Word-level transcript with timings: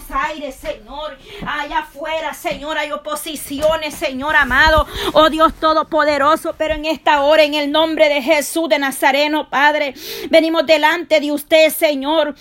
Buenos 0.00 0.24
Aires, 0.30 0.54
Señor. 0.54 1.18
Allá 1.46 1.80
afuera, 1.80 2.32
Señor, 2.32 2.78
hay 2.78 2.92
oposiciones, 2.92 3.94
Señor 3.94 4.36
amado. 4.36 4.86
Oh 5.12 5.28
Dios 5.28 5.52
Todopoderoso, 5.54 6.54
pero 6.56 6.74
en 6.74 6.84
esta 6.84 7.22
hora, 7.22 7.42
en 7.42 7.54
el 7.54 7.70
nombre 7.70 8.08
de 8.08 8.22
Jesús 8.22 8.68
de 8.68 8.78
Nazareno, 8.78 9.50
Padre, 9.50 9.94
venimos 10.30 10.64
delante 10.66 11.20
de 11.20 11.32
usted, 11.32 11.70
Señor. 11.70 12.34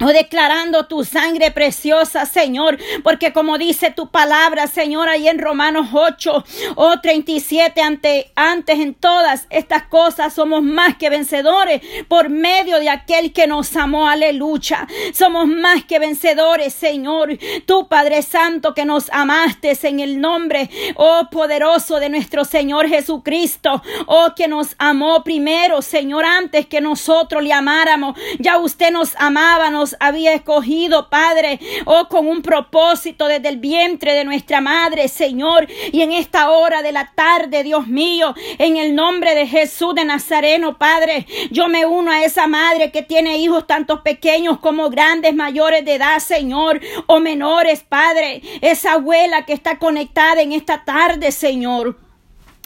O 0.00 0.06
oh, 0.06 0.08
declarando 0.08 0.86
tu 0.86 1.04
sangre 1.04 1.50
preciosa, 1.50 2.26
Señor, 2.26 2.78
porque 3.02 3.32
como 3.32 3.58
dice 3.58 3.90
tu 3.90 4.10
palabra, 4.10 4.66
Señor, 4.66 5.08
ahí 5.08 5.28
en 5.28 5.38
Romanos 5.38 5.88
8 5.92 6.44
o 6.76 7.00
37, 7.00 7.80
ante, 7.80 8.30
antes 8.34 8.78
en 8.78 8.94
todas 8.94 9.46
estas 9.50 9.84
cosas 9.84 10.34
somos 10.34 10.62
más 10.62 10.96
que 10.96 11.10
vencedores 11.10 11.82
por 12.08 12.28
medio 12.28 12.78
de 12.78 12.90
aquel 12.90 13.32
que 13.32 13.46
nos 13.46 13.74
amó, 13.76 14.08
aleluya. 14.08 14.86
Somos 15.12 15.46
más 15.46 15.84
que 15.84 15.98
vencedores, 15.98 16.74
Señor. 16.74 17.36
Tu 17.66 17.88
Padre 17.88 18.22
Santo 18.22 18.74
que 18.74 18.84
nos 18.84 19.10
amaste 19.10 19.68
en 19.82 20.00
el 20.00 20.20
nombre, 20.20 20.70
oh 20.96 21.28
poderoso 21.30 22.00
de 22.00 22.08
nuestro 22.08 22.44
Señor 22.44 22.88
Jesucristo, 22.88 23.82
oh 24.06 24.32
que 24.34 24.48
nos 24.48 24.74
amó 24.78 25.22
primero, 25.22 25.82
Señor, 25.82 26.24
antes 26.24 26.66
que 26.66 26.80
nosotros 26.80 27.42
le 27.42 27.52
amáramos. 27.52 28.18
Ya 28.38 28.58
usted 28.58 28.90
nos 28.90 29.14
amaba, 29.16 29.70
nos 29.70 29.87
había 30.00 30.34
escogido, 30.34 31.08
Padre, 31.10 31.60
oh, 31.84 32.08
con 32.08 32.26
un 32.26 32.42
propósito 32.42 33.26
desde 33.26 33.48
el 33.48 33.58
vientre 33.58 34.12
de 34.12 34.24
nuestra 34.24 34.60
madre, 34.60 35.08
Señor. 35.08 35.66
Y 35.92 36.02
en 36.02 36.12
esta 36.12 36.50
hora 36.50 36.82
de 36.82 36.92
la 36.92 37.12
tarde, 37.14 37.62
Dios 37.62 37.86
mío, 37.86 38.34
en 38.58 38.76
el 38.76 38.94
nombre 38.94 39.34
de 39.34 39.46
Jesús 39.46 39.94
de 39.94 40.04
Nazareno, 40.04 40.78
Padre, 40.78 41.26
yo 41.50 41.68
me 41.68 41.86
uno 41.86 42.10
a 42.10 42.24
esa 42.24 42.46
madre 42.46 42.90
que 42.90 43.02
tiene 43.02 43.38
hijos 43.38 43.66
tanto 43.66 44.02
pequeños 44.02 44.58
como 44.58 44.90
grandes, 44.90 45.34
mayores 45.34 45.84
de 45.84 45.94
edad, 45.94 46.18
Señor, 46.18 46.80
o 47.06 47.20
menores, 47.20 47.84
Padre. 47.88 48.42
Esa 48.60 48.94
abuela 48.94 49.44
que 49.44 49.52
está 49.52 49.78
conectada 49.78 50.42
en 50.42 50.52
esta 50.52 50.84
tarde, 50.84 51.32
Señor. 51.32 52.07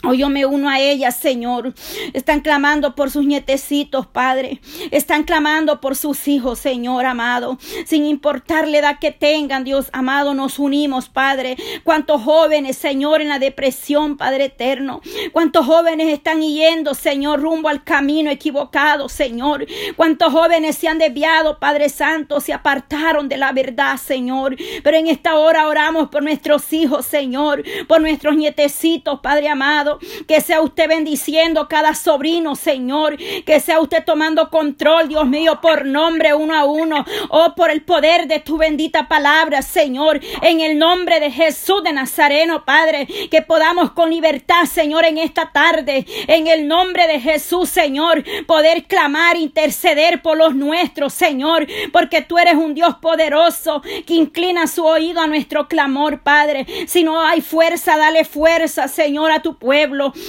Hoy 0.05 0.19
yo 0.19 0.28
me 0.28 0.45
uno 0.45 0.69
a 0.69 0.81
ellas, 0.81 1.17
Señor. 1.17 1.75
Están 2.12 2.41
clamando 2.41 2.97
por 2.97 3.12
sus 3.12 3.25
nietecitos, 3.25 4.05
Padre. 4.05 4.61
Están 4.91 5.22
clamando 5.22 5.81
por 5.81 5.95
sus 5.95 6.27
hijos, 6.27 6.58
Señor 6.58 7.06
amado. 7.06 7.56
Sin 7.86 8.05
importar 8.06 8.67
la 8.67 8.78
edad 8.78 8.98
que 8.98 9.12
tengan, 9.12 9.62
Dios 9.62 9.91
amado, 9.92 10.34
nos 10.34 10.58
unimos, 10.58 11.08
Padre. 11.08 11.56
Cuántos 11.84 12.20
jóvenes, 12.23 12.77
Señor, 12.77 13.20
en 13.20 13.28
la 13.28 13.39
depresión, 13.39 14.17
Padre 14.17 14.47
eterno. 14.47 15.03
Cuántos 15.30 15.67
jóvenes 15.67 16.08
están 16.12 16.42
yendo, 16.42 16.95
Señor, 16.95 17.41
rumbo 17.41 17.69
al 17.69 17.84
camino 17.84 18.28
equivocado, 18.28 19.08
Señor. 19.08 19.67
Cuántos 19.95 20.33
jóvenes 20.33 20.77
se 20.78 20.89
han 20.89 20.98
desviado, 20.98 21.61
Padre 21.61 21.89
Santo, 21.89 22.41
se 22.41 22.53
apartaron 22.53 23.28
de 23.28 23.36
la 23.36 23.53
verdad, 23.53 23.97
Señor. 23.98 24.56
Pero 24.83 24.97
en 24.97 25.06
esta 25.06 25.36
hora 25.36 25.69
oramos 25.69 26.08
por 26.08 26.25
nuestros 26.25 26.73
hijos, 26.73 27.06
Señor. 27.06 27.62
Por 27.86 28.00
nuestros 28.00 28.34
nietecitos, 28.36 29.20
Padre 29.20 29.48
amado 29.48 29.91
que 30.26 30.40
sea 30.40 30.60
usted 30.60 30.88
bendiciendo 30.88 31.68
cada 31.68 31.94
sobrino, 31.94 32.56
Señor, 32.56 33.16
que 33.16 33.60
sea 33.60 33.80
usted 33.80 34.04
tomando 34.04 34.50
control, 34.50 35.08
Dios 35.08 35.26
mío, 35.26 35.60
por 35.60 35.86
nombre 35.86 36.34
uno 36.34 36.54
a 36.54 36.64
uno, 36.64 37.04
oh, 37.30 37.54
por 37.54 37.70
el 37.70 37.82
poder 37.82 38.26
de 38.26 38.40
tu 38.40 38.58
bendita 38.58 39.08
palabra, 39.08 39.62
Señor, 39.62 40.20
en 40.42 40.60
el 40.60 40.78
nombre 40.78 41.20
de 41.20 41.30
Jesús 41.30 41.82
de 41.82 41.92
Nazareno, 41.92 42.64
Padre, 42.64 43.06
que 43.30 43.42
podamos 43.42 43.92
con 43.92 44.10
libertad, 44.10 44.64
Señor, 44.64 45.04
en 45.04 45.18
esta 45.18 45.52
tarde, 45.52 46.06
en 46.27 46.46
el 46.46 46.68
nombre 46.68 47.06
de 47.06 47.20
Jesús, 47.20 47.68
Señor, 47.68 48.24
poder 48.46 48.84
clamar, 48.84 49.36
interceder 49.36 50.22
por 50.22 50.36
los 50.36 50.54
nuestros, 50.54 51.12
Señor, 51.12 51.66
porque 51.92 52.22
tú 52.22 52.38
eres 52.38 52.54
un 52.54 52.74
Dios 52.74 52.96
poderoso 52.96 53.82
que 54.06 54.14
inclina 54.14 54.66
su 54.66 54.84
oído 54.84 55.20
a 55.20 55.27
nuestro 55.27 55.68
clamor, 55.68 56.22
Padre. 56.22 56.66
Si 56.86 57.04
no 57.04 57.20
hay 57.20 57.40
fuerza, 57.40 57.96
dale 57.96 58.24
fuerza, 58.24 58.88
Señor, 58.88 59.30
a 59.30 59.42
tu 59.42 59.56
pueblo. 59.58 59.81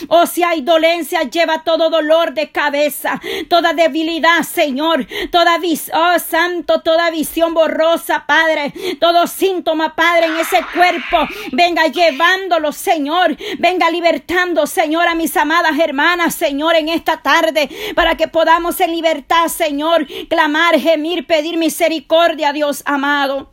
Oh, 0.07 0.25
si 0.25 0.43
hay 0.43 0.61
dolencia, 0.61 1.23
lleva 1.23 1.63
todo 1.63 1.89
dolor 1.89 2.33
de 2.33 2.51
cabeza, 2.51 3.21
toda 3.49 3.73
debilidad, 3.73 4.43
Señor, 4.43 5.07
toda 5.31 5.57
visión, 5.57 5.97
oh 5.99 6.19
Santo, 6.19 6.81
toda 6.81 7.11
visión 7.11 7.53
borrosa, 7.53 8.25
Padre, 8.25 8.73
todo 8.99 9.27
síntoma, 9.27 9.95
Padre, 9.95 10.27
en 10.27 10.37
ese 10.37 10.59
cuerpo, 10.73 11.27
venga 11.51 11.87
llevándolo, 11.87 12.71
Señor, 12.71 13.37
venga 13.59 13.89
libertando, 13.89 14.67
Señor, 14.67 15.07
a 15.07 15.15
mis 15.15 15.35
amadas 15.37 15.77
hermanas, 15.79 16.35
Señor, 16.35 16.75
en 16.75 16.89
esta 16.89 17.17
tarde, 17.17 17.69
para 17.95 18.15
que 18.15 18.27
podamos 18.27 18.79
en 18.79 18.91
libertad, 18.91 19.47
Señor, 19.47 20.07
clamar, 20.29 20.79
gemir, 20.79 21.27
pedir 21.27 21.57
misericordia, 21.57 22.53
Dios 22.53 22.83
amado. 22.85 23.52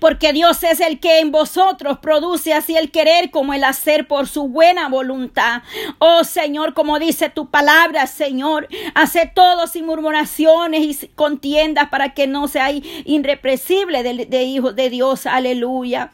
Porque 0.00 0.32
Dios 0.32 0.62
es 0.62 0.80
el 0.80 1.00
que 1.00 1.20
en 1.20 1.30
vosotros 1.30 1.98
produce 1.98 2.52
así 2.52 2.76
el 2.76 2.90
querer 2.90 3.30
como 3.30 3.54
el 3.54 3.64
hacer 3.64 4.06
por 4.06 4.28
su 4.28 4.48
buena 4.48 4.88
voluntad. 4.88 5.62
Oh 5.98 6.24
Señor, 6.24 6.74
como 6.74 6.98
dice 6.98 7.30
tu 7.30 7.50
palabra, 7.50 8.06
Señor, 8.06 8.68
hace 8.94 9.30
todo 9.34 9.66
sin 9.66 9.86
murmuraciones 9.86 11.02
y 11.02 11.08
contiendas 11.08 11.88
para 11.88 12.14
que 12.14 12.26
no 12.26 12.48
seáis 12.48 12.84
irrepresible 13.04 14.02
de, 14.02 14.26
de 14.26 14.42
hijos 14.44 14.76
de 14.76 14.90
Dios. 14.90 15.26
Aleluya 15.26 16.12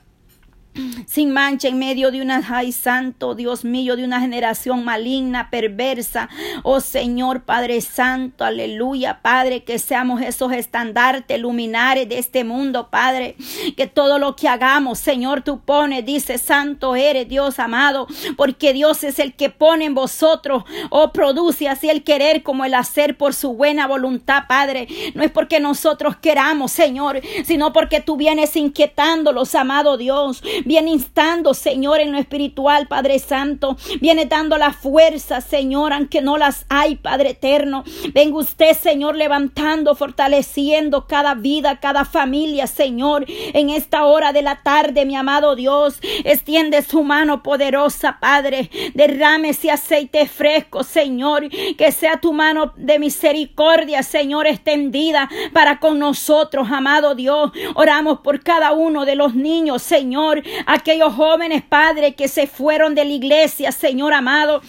sin 1.06 1.32
mancha 1.32 1.69
en 1.69 1.78
medio 1.78 2.10
de 2.10 2.22
una 2.22 2.42
ay 2.48 2.72
santo, 2.72 3.34
Dios 3.34 3.64
mío, 3.64 3.97
de 3.97 4.04
una 4.04 4.20
generación 4.20 4.84
maligna, 4.84 5.50
perversa. 5.50 6.28
Oh 6.62 6.81
Señor 6.81 7.42
Padre 7.42 7.81
Santo, 7.81 8.44
aleluya, 8.44 9.20
Padre, 9.22 9.64
que 9.64 9.78
seamos 9.78 10.22
esos 10.22 10.53
estandartes 10.53 11.41
luminares 11.41 12.08
de 12.08 12.19
este 12.19 12.44
mundo, 12.44 12.88
Padre, 12.91 13.36
que 13.76 13.86
todo 13.86 14.19
lo 14.19 14.36
que 14.36 14.48
hagamos, 14.48 14.98
Señor, 14.98 15.42
tú 15.42 15.60
pones, 15.60 16.04
dice, 16.04 16.38
santo 16.38 16.97
eres 16.97 17.28
Dios 17.28 17.58
amado, 17.58 18.06
porque 18.37 18.72
Dios 18.72 19.04
es 19.04 19.19
el 19.19 19.34
que 19.34 19.50
pone 19.50 19.87
en 19.87 19.94
vosotros, 19.94 20.64
oh, 20.91 21.12
produce 21.12 21.69
así 21.69 21.91
el 21.91 22.04
querer 22.04 22.42
como 22.42 22.64
el 22.64 22.75
hacer 22.75 23.16
por 23.16 23.34
su 23.34 23.54
buena 23.54 23.87
voluntad, 23.87 24.44
Padre. 24.48 24.88
No 25.14 25.22
es 25.22 25.31
porque 25.31 25.60
nosotros 25.60 26.16
queramos, 26.16 26.72
Señor, 26.72 27.20
sino 27.44 27.72
porque 27.72 28.00
tú 28.00 28.16
vienes 28.16 28.56
inquietándolos, 28.56 29.54
amado 29.54 29.97
Dios 29.97 30.42
Viene 30.65 30.91
instando, 30.91 31.54
Señor, 31.54 32.00
en 32.00 32.12
lo 32.12 32.19
espiritual, 32.19 32.87
Padre 32.87 33.19
Santo. 33.19 33.76
Viene 34.00 34.26
dando 34.26 34.59
la 34.59 34.72
fuerza, 34.72 35.41
Señor, 35.41 35.93
aunque 35.93 36.21
no 36.21 36.38
las 36.38 36.66
hay, 36.69 36.97
Padre 36.97 37.31
eterno. 37.31 37.84
Venga 38.12 38.38
usted, 38.38 38.76
Señor, 38.76 39.16
levantando, 39.16 39.94
fortaleciendo 39.94 41.06
cada 41.06 41.34
vida, 41.34 41.81
cada 41.81 42.04
familia, 42.04 42.66
Señor, 42.66 43.25
en 43.28 43.70
esta 43.70 44.04
hora 44.04 44.32
de 44.32 44.43
la 44.43 44.62
tarde, 44.62 45.04
mi 45.04 45.16
amado 45.16 45.56
Dios. 45.56 45.99
Extiende 46.25 46.82
su 46.82 47.03
mano 47.03 47.43
poderosa, 47.43 48.19
Padre. 48.20 48.70
Derrame 48.94 49.50
ese 49.50 49.70
aceite 49.70 50.26
fresco, 50.26 50.82
Señor. 50.82 51.49
Que 51.76 51.93
sea 51.93 52.20
tu 52.20 52.32
mano 52.32 52.72
de 52.76 52.99
misericordia, 52.99 54.03
Señor, 54.03 54.47
extendida 54.47 55.28
para 55.53 55.78
con 55.78 55.99
nosotros, 55.99 56.69
amado 56.70 57.15
Dios. 57.15 57.53
Oramos 57.75 58.20
por 58.20 58.43
cada 58.43 58.72
uno 58.72 59.04
de 59.04 59.15
los 59.15 59.34
niños, 59.34 59.82
Señor, 59.82 60.43
aquellos 60.66 61.15
jóvenes, 61.15 61.62
Padre, 61.62 62.15
que 62.15 62.28
se 62.28 62.47
fueron 62.47 62.94
de 62.94 63.05
la 63.05 63.12
iglesia, 63.12 63.72
Señor 63.72 64.12
amado, 64.15 64.62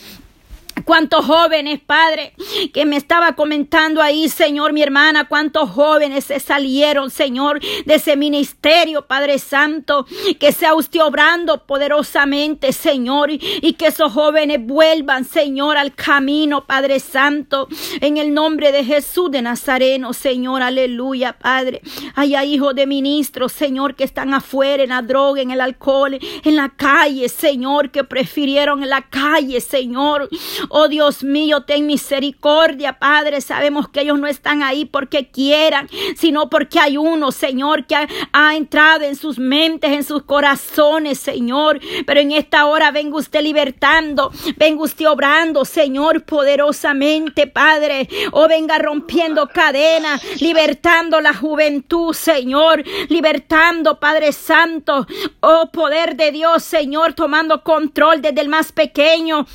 Cuántos 0.85 1.25
jóvenes, 1.25 1.79
Padre, 1.85 2.33
que 2.73 2.85
me 2.85 2.97
estaba 2.97 3.33
comentando 3.35 4.01
ahí, 4.01 4.29
Señor, 4.29 4.73
mi 4.73 4.81
hermana, 4.81 5.27
cuántos 5.27 5.69
jóvenes 5.69 6.25
se 6.25 6.39
salieron, 6.39 7.09
Señor, 7.09 7.59
de 7.85 7.95
ese 7.95 8.15
ministerio, 8.15 9.05
Padre 9.05 9.39
Santo, 9.39 10.05
que 10.39 10.51
sea 10.51 10.73
usted 10.73 11.01
obrando 11.01 11.65
poderosamente, 11.65 12.73
Señor, 12.73 13.31
y 13.31 13.73
que 13.73 13.87
esos 13.87 14.13
jóvenes 14.13 14.59
vuelvan, 14.61 15.25
Señor, 15.25 15.77
al 15.77 15.93
camino, 15.93 16.65
Padre 16.65 16.99
Santo, 16.99 17.67
en 17.99 18.17
el 18.17 18.33
nombre 18.33 18.71
de 18.71 18.83
Jesús 18.83 19.31
de 19.31 19.41
Nazareno, 19.41 20.13
Señor, 20.13 20.61
aleluya, 20.61 21.33
Padre. 21.33 21.81
Haya 22.15 22.43
hijos 22.43 22.75
de 22.75 22.87
ministros, 22.87 23.51
Señor, 23.51 23.95
que 23.95 24.03
están 24.03 24.33
afuera 24.33 24.83
en 24.83 24.89
la 24.89 25.01
droga, 25.01 25.41
en 25.41 25.51
el 25.51 25.61
alcohol, 25.61 26.17
en 26.43 26.55
la 26.55 26.69
calle, 26.69 27.29
Señor, 27.29 27.91
que 27.91 28.03
prefirieron 28.03 28.83
en 28.83 28.89
la 28.89 29.01
calle, 29.01 29.59
Señor. 29.61 30.29
Oh 30.73 30.87
Dios 30.87 31.21
mío, 31.21 31.63
ten 31.63 31.85
misericordia, 31.85 32.97
Padre. 32.97 33.41
Sabemos 33.41 33.89
que 33.89 34.01
ellos 34.01 34.17
no 34.17 34.27
están 34.27 34.63
ahí 34.63 34.85
porque 34.85 35.29
quieran, 35.29 35.89
sino 36.15 36.49
porque 36.49 36.79
hay 36.79 36.95
uno, 36.95 37.33
Señor, 37.33 37.85
que 37.85 37.95
ha, 38.31 38.55
entrado 38.55 39.03
en 39.03 39.17
sus 39.17 39.37
mentes, 39.37 39.91
en 39.91 40.05
sus 40.05 40.23
corazones, 40.23 41.19
Señor. 41.19 41.81
Pero 42.05 42.21
en 42.21 42.31
esta 42.31 42.67
hora 42.67 42.89
venga 42.91 43.17
usted 43.17 43.41
libertando, 43.41 44.31
venga 44.55 44.83
usted 44.83 45.09
obrando, 45.09 45.65
Señor, 45.65 46.23
poderosamente, 46.23 47.47
Padre. 47.47 48.07
Oh, 48.31 48.47
venga 48.47 48.77
rompiendo 48.77 49.47
cadenas, 49.47 50.21
libertando 50.39 51.19
la 51.19 51.33
juventud, 51.33 52.13
Señor, 52.13 52.81
libertando, 53.09 53.99
Padre 53.99 54.31
Santo. 54.31 55.05
Oh 55.41 55.69
poder 55.73 56.15
de 56.15 56.31
Dios, 56.31 56.63
Señor, 56.63 57.11
tomando 57.11 57.61
control 57.61 58.21
desde 58.21 58.39
el 58.39 58.47
más 58.47 58.71
pequeño 58.71 59.45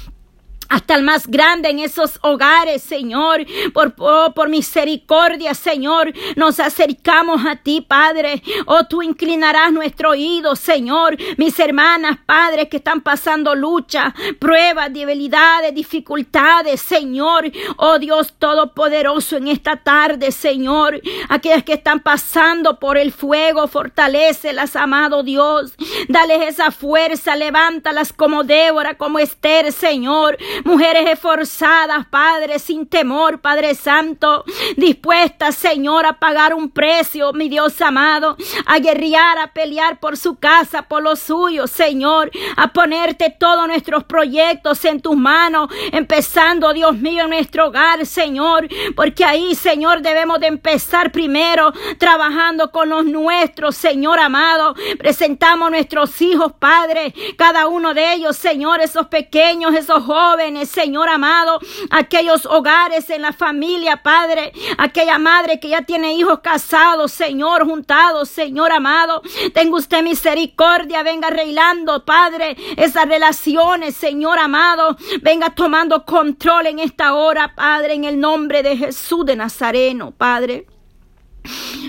hasta 0.69 0.95
el 0.95 1.03
más 1.03 1.27
grande 1.27 1.71
en 1.71 1.79
esos 1.79 2.19
hogares, 2.23 2.83
Señor. 2.83 3.45
Por, 3.73 3.95
oh, 3.99 4.33
por 4.35 4.49
misericordia, 4.49 5.55
Señor, 5.55 6.13
nos 6.35 6.61
acercamos 6.61 7.45
a 7.47 7.57
ti, 7.57 7.81
Padre. 7.81 8.43
Oh, 8.67 8.85
tú 8.85 9.03
inclinarás 9.03 9.73
nuestro 9.73 10.11
oído, 10.11 10.57
Señor. 10.57 11.17
Mis 11.37 11.59
hermanas, 11.59 12.19
Padre, 12.27 12.69
que 12.69 12.79
están 12.79 13.01
pasando 13.01 13.55
lucha, 13.55 14.15
pruebas, 14.39 14.93
debilidades, 14.93 15.75
dificultades, 15.75 16.81
Señor. 16.81 17.51
Oh, 17.77 17.99
Dios 17.99 18.35
Todopoderoso, 18.39 19.37
en 19.37 19.49
esta 19.49 19.77
tarde, 19.77 20.33
Señor. 20.33 21.01
Aquellas 21.29 21.63
que 21.63 21.75
están 21.75 22.01
pasando 22.01 22.79
por 22.79 22.99
el 22.99 23.13
fuego, 23.13 23.69
fortalecelas, 23.69 24.77
amado 24.77 25.23
Dios. 25.23 25.75
Dales 26.09 26.49
esa 26.49 26.71
fuerza, 26.71 27.37
levántalas 27.37 28.13
como 28.13 28.45
Débora, 28.45 28.97
como 28.97 29.19
Esther, 29.19 29.73
Señor 29.73 30.37
mujeres 30.65 31.09
esforzadas, 31.11 32.07
Padre, 32.07 32.59
sin 32.59 32.87
temor, 32.87 33.41
Padre 33.41 33.75
Santo, 33.75 34.45
dispuestas, 34.77 35.55
Señor, 35.55 36.07
a 36.07 36.15
pagar 36.15 36.55
un 36.55 36.71
precio, 36.71 37.33
mi 37.33 37.49
Dios 37.49 37.81
amado, 37.81 38.37
a 38.67 38.79
guerrear, 38.79 39.39
a 39.39 39.53
pelear 39.53 40.01
por 40.01 40.17
su 40.17 40.37
casa, 40.37 40.83
por 40.83 41.03
lo 41.03 41.17
suyo, 41.17 41.67
Señor, 41.67 42.31
a 42.57 42.73
ponerte 42.73 43.35
todos 43.39 43.67
nuestros 43.67 44.05
proyectos 44.05 44.85
en 44.85 45.01
tus 45.01 45.17
manos, 45.17 45.69
empezando, 45.93 46.73
Dios 46.73 46.97
mío, 46.97 47.25
en 47.25 47.31
nuestro 47.31 47.69
hogar, 47.69 48.05
Señor, 48.07 48.69
porque 48.95 49.25
ahí, 49.25 49.55
Señor, 49.55 50.03
debemos 50.03 50.41
de 50.41 50.47
empezar 50.47 51.13
primero 51.13 51.73
trabajando 51.99 52.71
con 52.71 52.89
los 52.89 53.05
nuestros, 53.05 53.77
Señor 53.77 54.19
amado, 54.19 54.75
presentamos 54.99 55.71
nuestros 55.71 56.21
hijos, 56.23 56.53
Padre, 56.59 57.15
cada 57.37 57.67
uno 57.67 57.95
de 57.95 58.15
ellos, 58.15 58.37
Señor, 58.37 58.81
esos 58.81 59.07
pequeños, 59.07 59.75
esos 59.75 60.05
jóvenes, 60.05 60.46
Señor 60.67 61.09
amado, 61.09 61.59
aquellos 61.91 62.47
hogares 62.47 63.11
en 63.11 63.23
la 63.23 63.33
familia, 63.33 64.03
Padre, 64.03 64.53
aquella 64.79 65.19
madre 65.19 65.59
que 65.59 65.69
ya 65.69 65.83
tiene 65.83 66.15
hijos 66.15 66.41
casados, 66.41 67.13
Señor, 67.13 67.65
juntados, 67.65 68.29
Señor 68.29 68.71
amado, 68.71 69.23
tenga 69.53 69.77
usted 69.77 70.03
misericordia, 70.03 71.03
venga 71.03 71.29
arreglando, 71.29 72.05
Padre, 72.05 72.57
esas 72.77 73.09
relaciones, 73.09 73.97
Señor 73.97 74.39
amado, 74.39 74.97
venga 75.23 75.51
tomando 75.51 76.05
control 76.05 76.67
en 76.67 76.79
esta 76.79 77.15
hora, 77.15 77.55
Padre, 77.55 77.95
en 77.95 78.05
el 78.05 78.21
nombre 78.21 78.63
de 78.63 78.77
Jesús 78.77 79.27
de 79.27 79.37
Nazareno, 79.37 80.13
Padre. 80.13 80.67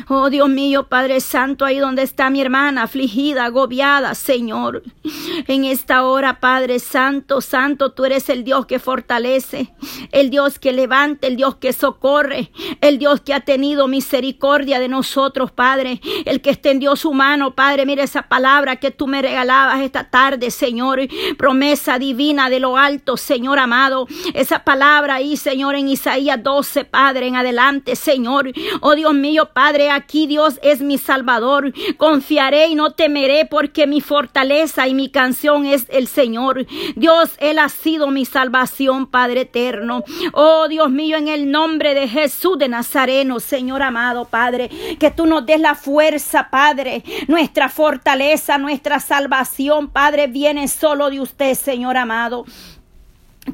Oh 0.10 0.30
Dios 0.30 0.50
mío, 0.50 0.88
Padre 0.88 1.20
Santo, 1.20 1.66
ahí 1.66 1.80
donde 1.80 2.04
está 2.04 2.30
mi 2.30 2.42
hermana, 2.42 2.84
afligida, 2.84 3.46
agobiada, 3.46 4.16
Señor. 4.16 4.84
En 5.48 5.66
esta 5.66 6.04
hora, 6.04 6.40
Padre 6.40 6.80
Santo, 6.80 7.42
Santo, 7.42 7.92
tú 7.92 8.06
eres 8.06 8.30
el 8.30 8.44
Dios 8.44 8.66
que 8.66 8.80
fortalece, 8.80 9.74
el 10.12 10.30
Dios 10.30 10.60
que 10.60 10.74
levanta, 10.74 11.28
el 11.28 11.36
Dios 11.36 11.56
que 11.56 11.74
socorre, 11.74 12.52
el 12.82 13.00
Dios 13.00 13.22
que 13.22 13.34
ha 13.34 13.42
tenido 13.42 13.88
misericordia 13.88 14.80
de 14.80 14.88
nosotros, 14.88 15.52
Padre, 15.52 16.02
el 16.26 16.42
que 16.42 16.52
extendió 16.52 16.96
su 16.96 17.14
mano, 17.14 17.56
Padre. 17.56 17.86
Mira 17.86 18.04
esa 18.04 18.24
palabra 18.24 18.78
que 18.78 18.92
tú 18.92 19.08
me 19.08 19.22
regalabas 19.22 19.82
esta 19.82 20.10
tarde, 20.10 20.52
Señor. 20.52 21.00
Promesa 21.38 22.00
divina 22.00 22.50
de 22.50 22.60
lo 22.60 22.78
alto, 22.78 23.18
Señor 23.18 23.60
amado. 23.60 24.08
Esa 24.34 24.64
palabra 24.64 25.16
ahí, 25.16 25.38
Señor, 25.38 25.76
en 25.76 25.90
Isaías 25.90 26.42
12, 26.42 26.86
Padre, 26.86 27.28
en 27.28 27.36
adelante, 27.36 27.96
Señor. 27.96 28.52
Oh 28.82 28.96
Dios 28.96 29.14
mío, 29.14 29.50
Aquí 29.92 30.28
Dios 30.28 30.60
es 30.64 30.82
mi 30.82 30.98
Salvador. 30.98 31.74
Confiaré 31.98 32.68
y 32.68 32.76
no 32.76 32.92
temeré 32.92 33.46
porque 33.46 33.88
mi 33.88 34.02
fortaleza 34.02 34.88
y 34.88 34.94
mi 34.94 35.10
canción 35.10 35.66
es 35.66 35.86
el 35.90 36.08
Señor. 36.08 36.66
Dios, 36.96 37.32
Él 37.40 37.60
ha 37.60 37.70
sido 37.70 38.10
mi 38.10 38.26
salvación, 38.26 39.08
Padre 39.08 39.42
eterno. 39.42 40.04
Oh 40.34 40.68
Dios 40.68 40.90
mío, 40.90 41.18
en 41.18 41.28
el 41.28 41.52
nombre 41.52 41.94
de 41.94 42.08
Jesús 42.08 42.58
de 42.58 42.68
Nazareno, 42.68 43.40
Señor 43.40 43.84
amado, 43.84 44.26
Padre, 44.26 44.70
que 45.00 45.12
tú 45.12 45.26
nos 45.26 45.46
des 45.46 45.60
la 45.60 45.76
fuerza, 45.76 46.50
Padre. 46.50 47.04
Nuestra 47.28 47.70
fortaleza, 47.70 48.58
nuestra 48.58 49.00
salvación, 49.00 49.90
Padre, 49.90 50.28
viene 50.28 50.68
solo 50.68 51.10
de 51.10 51.22
usted, 51.22 51.54
Señor 51.54 51.98
amado. 51.98 52.46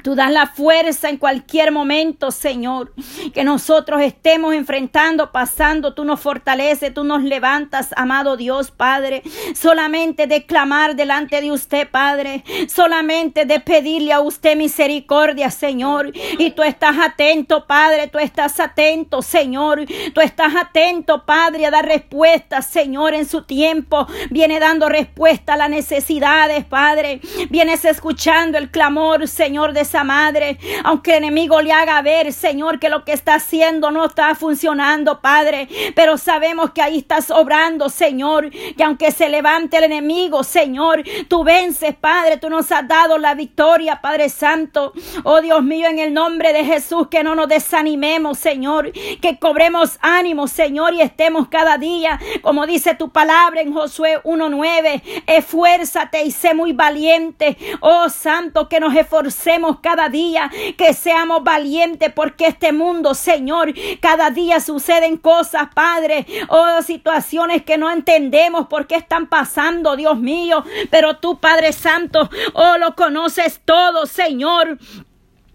Tú 0.02 0.14
das 0.14 0.30
la 0.32 0.46
fuerza 0.46 1.08
en 1.08 1.18
cualquier 1.18 1.70
momento, 1.70 2.30
Señor, 2.30 2.92
que 3.32 3.44
nosotros 3.44 4.02
estemos 4.02 4.54
enfrentando, 4.54 5.30
pasando. 5.30 5.94
Tú 5.94 6.04
nos 6.04 6.20
fortaleces, 6.20 6.92
tú 6.92 7.04
nos 7.04 7.22
levantas, 7.22 7.94
amado 7.96 8.36
Dios, 8.36 8.70
Padre. 8.70 9.22
Solamente 9.54 10.26
de 10.26 10.46
clamar 10.46 10.96
delante 10.96 11.40
de 11.40 11.52
usted, 11.52 11.88
Padre. 11.88 12.44
Solamente 12.68 13.44
de 13.44 13.60
pedirle 13.60 14.12
a 14.12 14.20
usted 14.20 14.56
misericordia, 14.56 15.50
Señor. 15.50 16.12
Y 16.38 16.50
tú 16.50 16.62
estás 16.62 16.96
atento, 16.98 17.66
Padre. 17.66 18.08
Tú 18.08 18.18
estás 18.18 18.58
atento, 18.60 19.22
Señor. 19.22 19.84
Tú 20.12 20.20
estás 20.20 20.54
atento, 20.56 21.24
Padre, 21.24 21.66
a 21.66 21.70
dar 21.70 21.86
respuesta, 21.86 22.62
Señor, 22.62 23.14
en 23.14 23.26
su 23.26 23.42
tiempo. 23.42 24.06
Viene 24.30 24.58
dando 24.58 24.88
respuesta 24.88 25.54
a 25.54 25.56
las 25.56 25.70
necesidades, 25.70 26.64
Padre. 26.64 27.20
Vienes 27.50 27.84
escuchando 27.84 28.58
el 28.58 28.70
clamor, 28.70 29.28
Señor, 29.28 29.72
de 29.72 29.83
esa 29.84 30.04
madre, 30.04 30.58
aunque 30.82 31.12
el 31.12 31.24
enemigo 31.24 31.62
le 31.62 31.72
haga 31.72 32.02
ver, 32.02 32.32
Señor, 32.32 32.78
que 32.78 32.88
lo 32.88 33.04
que 33.04 33.12
está 33.12 33.36
haciendo 33.36 33.90
no 33.90 34.04
está 34.04 34.34
funcionando, 34.34 35.20
Padre, 35.20 35.68
pero 35.94 36.18
sabemos 36.18 36.72
que 36.72 36.82
ahí 36.82 36.98
estás 36.98 37.30
obrando, 37.30 37.88
Señor, 37.88 38.50
que 38.50 38.82
aunque 38.84 39.12
se 39.12 39.28
levante 39.28 39.78
el 39.78 39.84
enemigo, 39.84 40.42
Señor, 40.42 41.02
tú 41.28 41.44
vences, 41.44 41.94
Padre, 41.94 42.38
tú 42.38 42.50
nos 42.50 42.70
has 42.72 42.86
dado 42.88 43.18
la 43.18 43.34
victoria, 43.34 44.00
Padre 44.00 44.28
Santo. 44.28 44.92
Oh 45.22 45.40
Dios 45.40 45.62
mío, 45.62 45.88
en 45.88 45.98
el 45.98 46.12
nombre 46.12 46.52
de 46.52 46.64
Jesús, 46.64 47.08
que 47.08 47.22
no 47.22 47.34
nos 47.34 47.48
desanimemos, 47.48 48.38
Señor, 48.38 48.92
que 48.92 49.38
cobremos 49.38 49.98
ánimo, 50.00 50.48
Señor, 50.48 50.94
y 50.94 51.00
estemos 51.00 51.48
cada 51.48 51.78
día, 51.78 52.18
como 52.42 52.66
dice 52.66 52.94
tu 52.94 53.10
palabra 53.10 53.60
en 53.60 53.72
Josué 53.72 54.20
1.9, 54.22 55.02
esfuérzate 55.26 56.24
y 56.24 56.30
sé 56.30 56.54
muy 56.54 56.72
valiente, 56.72 57.56
oh 57.80 58.08
Santo, 58.08 58.68
que 58.68 58.80
nos 58.80 58.94
esforcemos 58.94 59.73
cada 59.80 60.08
día, 60.08 60.50
que 60.76 60.94
seamos 60.94 61.42
valientes 61.44 62.12
porque 62.12 62.46
este 62.46 62.72
mundo, 62.72 63.14
Señor, 63.14 63.72
cada 64.00 64.30
día 64.30 64.60
suceden 64.60 65.16
cosas, 65.16 65.68
Padre, 65.74 66.26
oh 66.48 66.82
situaciones 66.82 67.62
que 67.62 67.78
no 67.78 67.90
entendemos 67.90 68.66
por 68.66 68.86
qué 68.86 68.96
están 68.96 69.26
pasando, 69.26 69.96
Dios 69.96 70.18
mío, 70.18 70.64
pero 70.90 71.16
tú, 71.18 71.38
Padre 71.38 71.72
Santo, 71.72 72.28
oh 72.52 72.78
lo 72.78 72.94
conoces 72.94 73.60
todo, 73.64 74.06
Señor. 74.06 74.78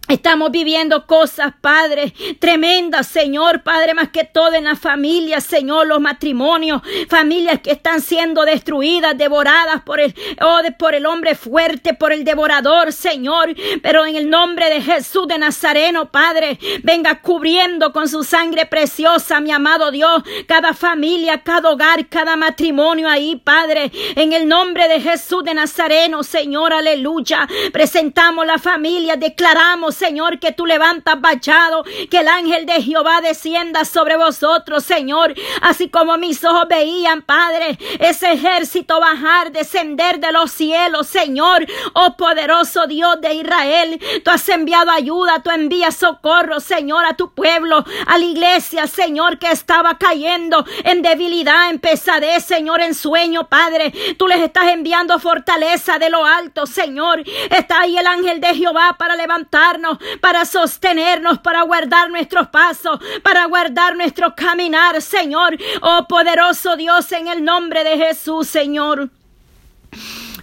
Estamos 0.10 0.50
viviendo 0.50 1.06
cosas, 1.06 1.54
Padre, 1.62 2.16
tremendas, 2.40 3.06
Señor, 3.06 3.62
Padre, 3.62 3.94
más 3.94 4.10
que 4.10 4.24
todo 4.24 4.54
en 4.54 4.64
las 4.64 4.80
familias, 4.80 5.44
Señor, 5.44 5.86
los 5.86 6.02
matrimonios, 6.02 6.82
familias 7.08 7.60
que 7.60 7.70
están 7.70 8.02
siendo 8.02 8.44
destruidas, 8.44 9.16
devoradas 9.16 9.84
por 9.84 10.00
el, 10.00 10.16
oh, 10.42 10.62
por 10.80 10.96
el 10.96 11.06
hombre 11.06 11.36
fuerte, 11.36 11.94
por 11.94 12.12
el 12.12 12.24
devorador, 12.24 12.92
Señor. 12.92 13.56
Pero 13.84 14.04
en 14.04 14.16
el 14.16 14.32
nombre 14.32 14.72
de 14.72 14.82
Jesús 14.82 15.28
de 15.28 15.38
Nazareno, 15.38 16.10
Padre, 16.10 16.58
venga 16.82 17.22
cubriendo 17.22 17.94
con 17.94 18.10
su 18.10 18.24
sangre 18.24 18.66
preciosa, 18.66 19.40
mi 19.40 19.52
amado 19.52 19.92
Dios, 19.92 20.24
cada 20.48 20.74
familia, 20.74 21.44
cada 21.44 21.70
hogar, 21.70 22.10
cada 22.10 22.36
matrimonio 22.36 23.08
ahí, 23.08 23.36
Padre. 23.36 23.92
En 24.16 24.34
el 24.34 24.48
nombre 24.48 24.88
de 24.88 25.02
Jesús 25.02 25.44
de 25.44 25.54
Nazareno, 25.54 26.24
Señor, 26.24 26.74
aleluya. 26.74 27.48
Presentamos 27.72 28.48
la 28.48 28.58
familia, 28.58 29.16
declaramos, 29.16 29.99
Señor, 30.00 30.40
que 30.40 30.54
tú 30.54 30.66
levantas 30.66 31.20
bachado, 31.20 31.84
que 32.10 32.20
el 32.20 32.30
ángel 32.30 32.66
de 32.66 32.82
Jehová 32.82 33.20
descienda 33.20 33.84
sobre 33.84 34.16
vosotros, 34.16 34.86
Señor, 34.86 35.34
así 35.62 35.90
como 35.90 36.18
mis 36.18 36.42
ojos 36.46 36.70
veían, 36.70 37.22
Padre, 37.22 37.78
ese 38.00 38.32
ejército 38.32 38.98
bajar, 39.02 39.52
descender 39.52 40.22
de 40.22 40.32
los 40.32 40.52
cielos, 40.52 41.08
Señor, 41.08 41.66
oh 41.94 42.16
poderoso 42.16 42.88
Dios 42.88 43.20
de 43.20 43.34
Israel, 43.34 44.00
tú 44.24 44.32
has 44.32 44.48
enviado 44.48 44.90
ayuda, 44.90 45.44
tú 45.44 45.50
envías 45.50 45.98
socorro, 45.98 46.62
Señor, 46.62 47.04
a 47.04 47.18
tu 47.18 47.34
pueblo, 47.34 47.84
a 48.08 48.18
la 48.18 48.24
iglesia, 48.24 48.88
Señor, 48.88 49.38
que 49.38 49.52
estaba 49.52 49.98
cayendo 49.98 50.66
en 50.86 51.02
debilidad, 51.02 51.72
en 51.72 51.80
pesadez, 51.80 52.46
Señor, 52.46 52.80
en 52.80 52.96
sueño, 52.96 53.50
Padre, 53.50 53.92
tú 54.18 54.28
les 54.28 54.40
estás 54.40 54.70
enviando 54.70 55.20
fortaleza 55.20 56.00
de 56.00 56.10
lo 56.10 56.26
alto, 56.26 56.66
Señor, 56.66 57.22
está 57.50 57.82
ahí 57.82 57.98
el 57.98 58.08
ángel 58.08 58.40
de 58.40 58.56
Jehová 58.56 58.96
para 58.98 59.18
levantarnos 59.18 59.89
para 60.22 60.46
sostenernos, 60.46 61.40
para 61.40 61.62
guardar 61.64 62.10
nuestros 62.10 62.48
pasos, 62.48 63.00
para 63.24 63.46
guardar 63.46 63.96
nuestro 63.96 64.36
caminar, 64.36 65.02
Señor. 65.02 65.58
Oh 65.82 66.06
poderoso 66.08 66.76
Dios, 66.76 67.12
en 67.12 67.28
el 67.28 67.44
nombre 67.44 67.84
de 67.84 67.98
Jesús, 67.98 68.48
Señor. 68.48 69.10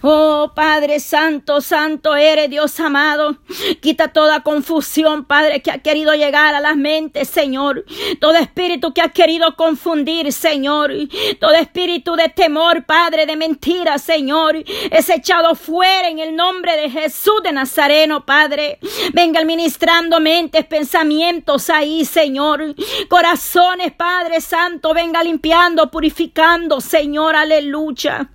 Oh 0.09 0.53
Padre 0.55 1.01
Santo, 1.01 1.59
Santo 1.59 2.15
eres 2.15 2.49
Dios 2.49 2.79
amado. 2.79 3.39
Quita 3.81 4.13
toda 4.13 4.39
confusión, 4.39 5.25
Padre, 5.25 5.61
que 5.61 5.69
ha 5.69 5.79
querido 5.79 6.13
llegar 6.13 6.55
a 6.55 6.61
las 6.61 6.77
mentes, 6.77 7.27
Señor. 7.27 7.83
Todo 8.21 8.35
espíritu 8.35 8.93
que 8.93 9.01
ha 9.01 9.09
querido 9.09 9.57
confundir, 9.57 10.31
Señor. 10.31 10.93
Todo 11.41 11.55
espíritu 11.55 12.15
de 12.15 12.29
temor, 12.29 12.85
Padre, 12.85 13.25
de 13.25 13.35
mentira, 13.35 13.97
Señor. 13.97 14.55
Es 14.91 15.09
echado 15.09 15.55
fuera 15.55 16.07
en 16.07 16.19
el 16.19 16.37
nombre 16.37 16.77
de 16.77 16.89
Jesús 16.89 17.43
de 17.43 17.51
Nazareno, 17.51 18.25
Padre. 18.25 18.79
Venga 19.13 19.41
administrando 19.41 20.21
mentes, 20.21 20.63
pensamientos 20.67 21.69
ahí, 21.69 22.05
Señor. 22.05 22.75
Corazones, 23.09 23.91
Padre 23.91 24.39
Santo, 24.39 24.93
venga 24.93 25.21
limpiando, 25.21 25.91
purificando, 25.91 26.79
Señor. 26.79 27.35
Aleluya. 27.35 28.31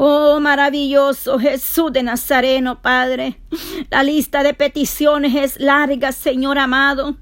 Oh, 0.00 0.38
maravilloso 0.38 1.40
Jesús 1.40 1.92
de 1.92 2.04
Nazareno, 2.04 2.80
Padre. 2.80 3.40
La 3.90 4.04
lista 4.04 4.44
de 4.44 4.54
peticiones 4.54 5.34
es 5.34 5.58
larga, 5.58 6.12
Señor 6.12 6.56
amado. 6.56 7.16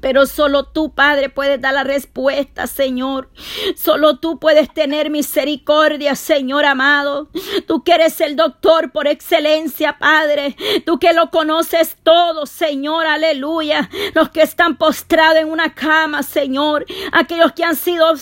Pero 0.00 0.26
solo 0.26 0.64
tú, 0.64 0.94
Padre, 0.94 1.30
puedes 1.30 1.60
dar 1.60 1.74
la 1.74 1.82
respuesta, 1.82 2.68
Señor. 2.68 3.28
Solo 3.76 4.18
tú 4.18 4.38
puedes 4.38 4.72
tener 4.72 5.10
misericordia, 5.10 6.14
Señor 6.14 6.64
amado. 6.64 7.28
Tú 7.66 7.82
que 7.82 7.94
eres 7.94 8.20
el 8.20 8.36
doctor 8.36 8.92
por 8.92 9.08
excelencia, 9.08 9.98
Padre. 9.98 10.56
Tú 10.86 11.00
que 11.00 11.12
lo 11.12 11.30
conoces 11.30 11.96
todo, 12.04 12.46
Señor, 12.46 13.06
aleluya. 13.06 13.90
Los 14.14 14.28
que 14.28 14.42
están 14.42 14.76
postrados 14.76 15.38
en 15.38 15.50
una 15.50 15.74
cama, 15.74 16.22
Señor. 16.22 16.86
Aquellos 17.10 17.52
que 17.52 17.64
han 17.64 17.74
sido 17.74 18.14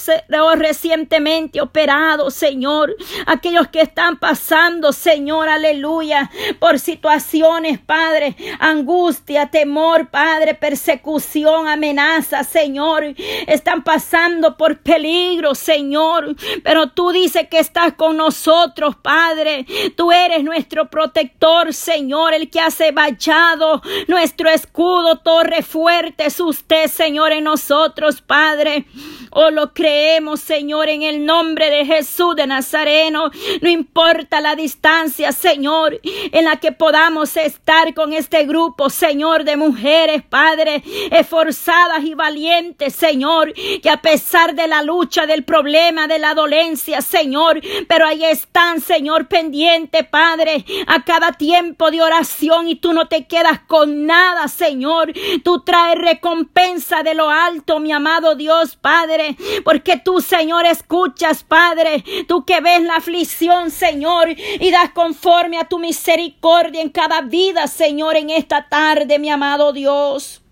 recientemente 0.57 1.61
operados, 1.61 2.33
Señor. 2.33 2.97
Aquellos 3.27 3.69
que 3.69 3.83
están 3.83 4.19
pasando, 4.19 4.93
Señor, 4.93 5.51
aleluya. 5.51 6.31
Por 6.59 6.79
situaciones, 6.79 7.79
Padre. 7.79 8.37
Angustia, 8.59 9.51
temor, 9.51 10.09
Padre, 10.09 10.55
persecución 10.55 11.58
amenaza, 11.67 12.45
Señor. 12.45 13.15
Están 13.47 13.83
pasando 13.83 14.57
por 14.57 14.79
peligro, 14.79 15.55
Señor. 15.55 16.37
Pero 16.63 16.91
tú 16.91 17.11
dices 17.11 17.49
que 17.49 17.59
estás 17.59 17.95
con 17.95 18.17
nosotros, 18.17 18.97
Padre. 18.97 19.67
Tú 19.97 20.13
eres 20.13 20.45
nuestro 20.45 20.91
protector, 20.91 21.73
Señor, 21.73 22.35
el 22.35 22.51
que 22.51 22.61
hace 22.61 22.93
vallado 22.93 23.83
nuestro 24.07 24.51
escudo, 24.51 25.17
torre 25.17 25.63
fuerte. 25.63 26.27
Es 26.27 26.39
usted, 26.41 26.87
Señor, 26.89 27.33
en 27.33 27.45
nosotros, 27.45 28.21
Padre. 28.21 28.85
Oh, 29.31 29.51
lo 29.51 29.73
creemos, 29.73 30.41
Señor, 30.41 30.89
en 30.89 31.03
el 31.03 31.25
nombre 31.25 31.71
de 31.71 31.85
Jesús 31.85 32.37
de 32.37 32.47
Nazareno. 32.47 33.31
No 33.61 33.69
importa 33.69 34.41
la 34.41 34.55
distancia, 34.55 35.33
Señor, 35.33 36.01
en 36.03 36.45
la 36.45 36.57
que 36.57 36.73
podamos 36.73 37.37
estar 37.37 37.95
con 37.95 38.13
este 38.13 38.45
grupo, 38.45 38.91
Señor, 38.91 39.45
de 39.45 39.57
mujeres, 39.57 40.23
Padre, 40.29 40.83
esforzadas 41.49 42.05
y 42.05 42.15
valientes, 42.15 42.95
Señor, 42.95 43.53
que 43.55 43.91
a 43.91 44.01
pesar 44.01 44.55
de 44.55 44.69
la 44.69 44.83
lucha, 44.83 45.27
del 45.27 45.45
problema, 45.45 46.07
de 46.07 46.19
la 46.19 46.35
dolencia, 46.35 47.01
Señor, 47.01 47.61
pero 47.89 48.07
ahí 48.07 48.25
están, 48.25 48.81
Señor, 48.81 49.29
pendiente, 49.29 50.05
Padre, 50.05 50.65
a 50.87 51.05
cada 51.05 51.33
tiempo 51.33 51.91
de 51.91 52.03
oración 52.03 52.69
y 52.69 52.77
tú 52.77 52.93
no 52.93 53.09
te 53.09 53.27
quedas 53.27 53.61
con 53.67 54.07
nada, 54.07 54.49
Señor. 54.49 55.13
Tú 55.43 55.63
traes 55.63 55.99
recompensa 55.99 57.03
de 57.03 57.15
lo 57.15 57.31
alto, 57.31 57.81
mi 57.81 57.93
amado 57.93 58.35
Dios, 58.35 58.77
Padre 58.77 59.37
porque 59.65 60.01
tú, 60.03 60.21
Señor, 60.21 60.67
escuchas, 60.67 61.43
Padre, 61.43 62.05
tú 62.27 62.45
que 62.45 62.61
ves 62.61 62.83
la 62.83 62.97
aflicción, 62.97 63.71
Señor, 63.71 64.29
y 64.31 64.71
das 64.71 64.91
conforme 64.93 65.59
a 65.59 65.69
tu 65.69 65.79
misericordia 65.79 66.83
en 66.83 66.91
cada 66.91 67.23
vida, 67.23 67.67
Señor, 67.67 68.17
en 68.17 68.31
esta 68.31 68.69
tarde, 68.69 69.19
mi 69.19 69.31
amado 69.31 69.73
Dios. 69.73 70.43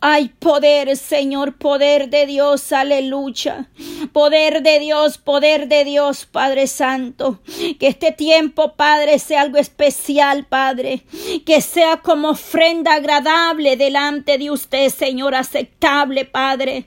Hay 0.00 0.28
poder, 0.28 0.96
Señor, 0.96 1.58
poder 1.58 2.08
de 2.08 2.24
Dios, 2.26 2.70
aleluya. 2.70 3.68
Poder 4.12 4.62
de 4.62 4.78
Dios, 4.78 5.18
poder 5.18 5.66
de 5.66 5.84
Dios, 5.84 6.24
Padre 6.24 6.68
Santo. 6.68 7.40
Que 7.80 7.88
este 7.88 8.12
tiempo, 8.12 8.74
Padre, 8.74 9.18
sea 9.18 9.40
algo 9.40 9.58
especial, 9.58 10.46
Padre. 10.46 11.02
Que 11.44 11.60
sea 11.60 11.96
como 11.96 12.30
ofrenda 12.30 12.94
agradable 12.94 13.76
delante 13.76 14.38
de 14.38 14.52
usted, 14.52 14.88
Señor, 14.90 15.34
aceptable, 15.34 16.24
Padre. 16.24 16.84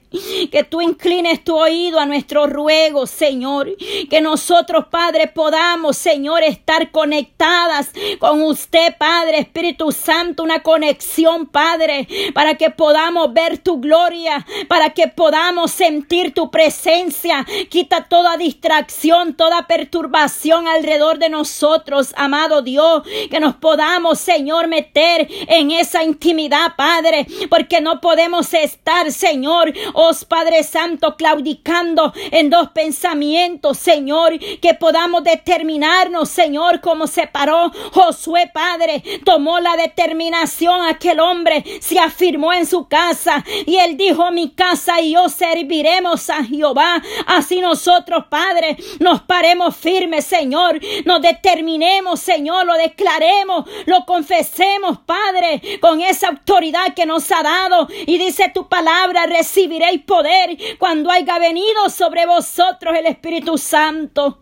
Que 0.50 0.64
tú 0.64 0.80
inclines 0.80 1.44
tu 1.44 1.54
oído 1.54 2.00
a 2.00 2.06
nuestro 2.06 2.46
ruego, 2.46 3.06
Señor. 3.06 3.76
Que 4.08 4.22
nosotros, 4.22 4.86
Padre, 4.90 5.26
podamos, 5.26 5.98
Señor, 5.98 6.42
estar 6.44 6.90
conectadas 6.90 7.90
con 8.18 8.40
usted, 8.40 8.96
Padre, 8.96 9.40
Espíritu 9.40 9.92
Santo, 9.92 10.42
una 10.42 10.62
conexión, 10.62 11.44
Padre, 11.44 12.08
para 12.32 12.54
que 12.54 12.70
podamos 12.70 13.01
ver 13.32 13.58
tu 13.58 13.80
gloria, 13.80 14.46
para 14.68 14.90
que 14.90 15.08
podamos 15.08 15.70
sentir 15.70 16.32
tu 16.32 16.50
presencia. 16.50 17.44
Quita 17.68 18.04
toda 18.04 18.36
distracción, 18.36 19.34
toda 19.34 19.66
perturbación 19.66 20.68
alrededor 20.68 21.18
de 21.18 21.28
nosotros, 21.28 22.12
amado 22.16 22.62
Dios, 22.62 23.02
que 23.30 23.40
nos 23.40 23.56
podamos, 23.56 24.20
Señor, 24.20 24.68
meter 24.68 25.28
en 25.48 25.70
esa 25.70 26.04
intimidad, 26.04 26.74
Padre, 26.76 27.26
porque 27.50 27.80
no 27.80 28.00
podemos 28.00 28.54
estar, 28.54 29.10
Señor, 29.10 29.72
os 29.94 30.24
Padre 30.24 30.62
Santo, 30.62 31.16
claudicando 31.16 32.12
en 32.30 32.50
dos 32.50 32.70
pensamientos, 32.70 33.78
Señor, 33.78 34.38
que 34.38 34.74
podamos 34.74 35.24
determinarnos, 35.24 36.28
Señor, 36.28 36.80
como 36.80 37.06
se 37.06 37.26
paró 37.26 37.72
Josué, 37.92 38.50
Padre, 38.52 39.02
tomó 39.24 39.60
la 39.60 39.76
determinación, 39.76 40.82
aquel 40.82 41.20
hombre 41.20 41.64
se 41.80 41.98
afirmó 41.98 42.52
en 42.52 42.66
su 42.66 42.86
casa. 42.92 43.42
Y 43.64 43.76
él 43.76 43.96
dijo, 43.96 44.30
mi 44.32 44.50
casa 44.50 45.00
y 45.00 45.14
yo 45.14 45.30
serviremos 45.30 46.28
a 46.28 46.44
Jehová. 46.44 47.02
Así 47.26 47.60
nosotros, 47.60 48.26
Padre, 48.28 48.76
nos 49.00 49.22
paremos 49.22 49.74
firmes, 49.74 50.26
Señor. 50.26 50.78
Nos 51.06 51.22
determinemos, 51.22 52.20
Señor, 52.20 52.66
lo 52.66 52.74
declaremos, 52.74 53.64
lo 53.86 54.04
confesemos, 54.04 54.98
Padre, 55.06 55.62
con 55.80 56.02
esa 56.02 56.28
autoridad 56.28 56.92
que 56.94 57.06
nos 57.06 57.32
ha 57.32 57.42
dado. 57.42 57.88
Y 58.06 58.18
dice 58.18 58.52
tu 58.52 58.68
palabra, 58.68 59.24
recibiréis 59.24 60.02
poder 60.02 60.58
cuando 60.78 61.10
haya 61.10 61.38
venido 61.38 61.88
sobre 61.88 62.26
vosotros 62.26 62.94
el 62.94 63.06
Espíritu 63.06 63.56
Santo. 63.56 64.41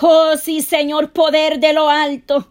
Oh, 0.00 0.36
sí, 0.36 0.62
Señor, 0.62 1.12
poder 1.12 1.58
de 1.58 1.72
lo 1.72 1.88
alto. 1.88 2.48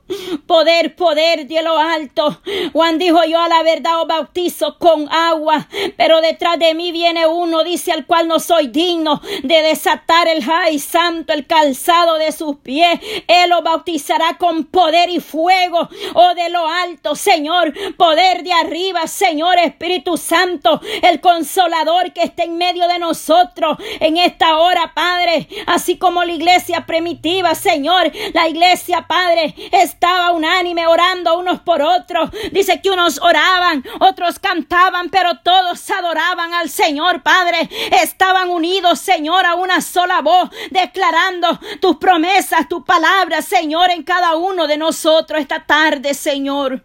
Poder, 0.47 0.95
poder 0.95 1.47
de 1.47 1.61
lo 1.61 1.77
alto. 1.77 2.41
Juan 2.71 2.97
dijo, 2.97 3.23
yo 3.25 3.39
a 3.39 3.49
la 3.49 3.63
verdad 3.63 4.01
os 4.01 4.07
bautizo 4.07 4.77
con 4.77 5.11
agua, 5.11 5.67
pero 5.97 6.21
detrás 6.21 6.59
de 6.59 6.73
mí 6.73 6.91
viene 6.91 7.27
uno, 7.27 7.63
dice, 7.63 7.91
al 7.91 8.05
cual 8.05 8.27
no 8.27 8.39
soy 8.39 8.67
digno 8.67 9.21
de 9.43 9.61
desatar 9.61 10.27
el 10.27 10.43
jai 10.43 10.79
santo, 10.79 11.33
el 11.33 11.47
calzado 11.47 12.17
de 12.17 12.31
sus 12.31 12.57
pies. 12.57 12.99
Él 13.27 13.51
os 13.51 13.63
bautizará 13.63 14.37
con 14.37 14.65
poder 14.65 15.09
y 15.09 15.19
fuego, 15.19 15.89
oh 16.13 16.33
de 16.35 16.49
lo 16.49 16.67
alto, 16.67 17.15
Señor, 17.15 17.73
poder 17.97 18.43
de 18.43 18.53
arriba, 18.53 19.07
Señor 19.07 19.57
Espíritu 19.59 20.17
Santo, 20.17 20.81
el 21.01 21.21
consolador 21.21 22.13
que 22.13 22.23
está 22.23 22.43
en 22.43 22.57
medio 22.57 22.87
de 22.87 22.99
nosotros 22.99 23.77
en 23.99 24.17
esta 24.17 24.57
hora, 24.57 24.93
Padre, 24.93 25.47
así 25.67 25.97
como 25.97 26.23
la 26.23 26.33
iglesia 26.33 26.85
primitiva, 26.93 27.55
Señor. 27.55 28.11
La 28.35 28.47
iglesia, 28.47 29.07
Padre, 29.07 29.55
estaba 29.71 30.31
unánime 30.31 30.85
orando 30.85 31.39
unos 31.39 31.59
por 31.61 31.81
otros. 31.81 32.29
Dice 32.51 32.81
que 32.83 32.91
unos 32.91 33.19
oraban, 33.19 33.83
otros 33.99 34.37
cantaban, 34.37 35.09
pero 35.09 35.39
todos 35.39 35.89
adoraban 35.89 36.53
al 36.53 36.69
Señor, 36.69 37.23
Padre. 37.23 37.67
Estaban 38.03 38.51
unidos, 38.51 38.99
Señor, 38.99 39.43
a 39.47 39.55
una 39.55 39.81
sola 39.81 40.21
voz, 40.21 40.51
declarando 40.69 41.59
tus 41.81 41.95
promesas, 41.95 42.69
tu 42.69 42.85
palabra, 42.85 43.41
Señor, 43.41 43.89
en 43.89 44.03
cada 44.03 44.35
uno 44.35 44.67
de 44.67 44.77
nosotros 44.77 45.41
esta 45.41 45.65
tarde, 45.65 46.13
Señor. 46.13 46.83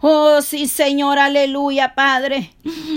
Oh, 0.00 0.40
sí, 0.42 0.66
Señor, 0.66 1.18
aleluya, 1.18 1.94
Padre. 1.94 2.50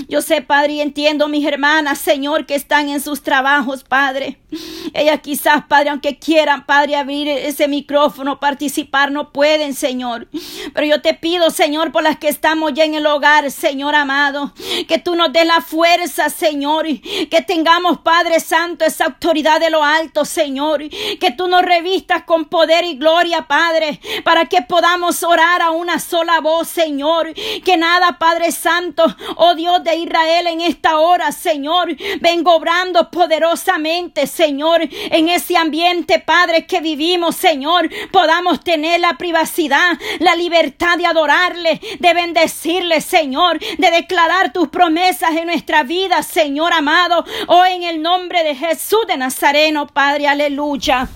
Yo 0.07 0.21
sé, 0.21 0.41
Padre, 0.41 0.73
y 0.73 0.81
entiendo 0.81 1.27
mis 1.27 1.45
hermanas, 1.45 1.99
Señor, 1.99 2.45
que 2.45 2.55
están 2.55 2.89
en 2.89 3.01
sus 3.01 3.21
trabajos, 3.21 3.83
Padre. 3.83 4.39
Ellas 4.93 5.19
quizás, 5.21 5.63
Padre, 5.67 5.89
aunque 5.89 6.17
quieran, 6.17 6.65
Padre, 6.65 6.95
abrir 6.95 7.27
ese 7.27 7.67
micrófono, 7.67 8.39
participar, 8.39 9.11
no 9.11 9.31
pueden, 9.31 9.73
Señor. 9.73 10.27
Pero 10.73 10.87
yo 10.87 11.01
te 11.01 11.13
pido, 11.13 11.49
Señor, 11.49 11.91
por 11.91 12.03
las 12.03 12.17
que 12.17 12.27
estamos 12.27 12.73
ya 12.73 12.83
en 12.83 12.95
el 12.95 13.05
hogar, 13.05 13.51
Señor 13.51 13.95
amado, 13.95 14.53
que 14.87 14.97
tú 14.97 15.15
nos 15.15 15.31
des 15.31 15.45
la 15.45 15.61
fuerza, 15.61 16.29
Señor, 16.29 16.85
que 16.85 17.43
tengamos, 17.45 17.99
Padre 17.99 18.39
Santo, 18.39 18.85
esa 18.85 19.05
autoridad 19.05 19.59
de 19.59 19.69
lo 19.69 19.83
alto, 19.83 20.25
Señor, 20.25 20.81
que 20.89 21.31
tú 21.35 21.47
nos 21.47 21.61
revistas 21.61 22.23
con 22.23 22.45
poder 22.45 22.85
y 22.85 22.95
gloria, 22.95 23.47
Padre, 23.47 23.99
para 24.23 24.45
que 24.45 24.61
podamos 24.61 25.23
orar 25.23 25.61
a 25.61 25.71
una 25.71 25.99
sola 25.99 26.39
voz, 26.39 26.67
Señor, 26.67 27.33
que 27.33 27.77
nada, 27.77 28.17
Padre 28.19 28.51
Santo, 28.51 29.05
oh 29.35 29.55
Dios 29.55 29.83
de 29.83 29.95
Israel, 29.95 30.47
en 30.47 30.61
esta 30.61 30.99
hora, 30.99 31.31
Señor, 31.31 31.95
vengo 32.21 32.53
obrando 32.55 33.09
poderosamente, 33.09 34.27
Señor, 34.27 34.78
En 34.81 35.29
ese 35.29 35.57
ambiente, 35.57 36.19
Padre, 36.19 36.65
que 36.65 36.81
vivimos, 36.81 37.35
Señor, 37.35 37.89
podamos 38.11 38.63
tener 38.63 38.99
la 38.99 39.17
privacidad, 39.17 39.97
la 40.19 40.35
libertad 40.35 40.97
de 40.97 41.05
adorarle, 41.05 41.81
de 41.99 42.13
bendecirle, 42.13 43.01
Señor, 43.01 43.59
de 43.59 43.91
declarar 43.91 44.53
tus 44.53 44.69
promesas 44.69 45.35
en 45.35 45.47
nuestra 45.47 45.83
vida, 45.83 46.23
Señor 46.23 46.73
amado, 46.73 47.25
o 47.47 47.55
oh, 47.55 47.65
en 47.65 47.83
el 47.83 48.01
nombre 48.01 48.43
de 48.43 48.55
Jesús 48.55 49.05
de 49.07 49.17
Nazareno, 49.17 49.87
Padre, 49.87 50.27
aleluya. 50.27 51.09